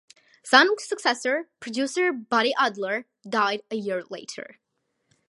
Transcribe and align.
Zanuck's 0.43 0.89
successor, 0.89 1.47
producer 1.59 2.11
Buddy 2.11 2.55
Adler, 2.57 3.05
died 3.23 3.61
a 3.69 3.75
year 3.75 4.03
later. 4.09 4.57